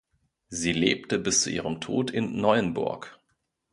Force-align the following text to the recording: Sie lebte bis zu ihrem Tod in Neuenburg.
Sie 0.49 0.71
lebte 0.71 1.19
bis 1.19 1.43
zu 1.43 1.51
ihrem 1.51 1.79
Tod 1.79 2.09
in 2.09 2.35
Neuenburg. 2.35 3.19